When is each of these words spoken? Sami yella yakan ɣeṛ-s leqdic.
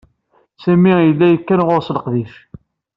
Sami 0.63 0.93
yella 1.05 1.25
yakan 1.29 1.65
ɣeṛ-s 1.67 1.87
leqdic. 1.95 2.33